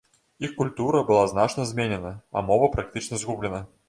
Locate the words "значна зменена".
1.33-2.13